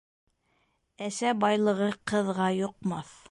Әсә 1.09 1.35
байлығы 1.45 1.91
ҡыҙға 2.13 2.51
йоҡмаҫ. 2.63 3.19